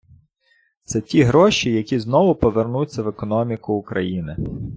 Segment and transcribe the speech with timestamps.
[0.83, 4.35] Це ті гроші, які знову повернуться в економіку України.